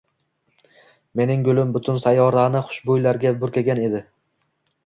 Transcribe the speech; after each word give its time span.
Mening 1.19 1.43
gulim 1.49 1.75
butun 1.75 2.01
sayyorani 2.05 2.65
xush 2.71 2.81
bo‘ylarga 2.91 3.35
burkagan 3.45 3.83
edi 3.91 4.03